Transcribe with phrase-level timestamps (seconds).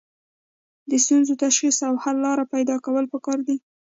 [0.89, 3.57] د ستونزو تشخیص او حل لاره پیدا کول پکار دي.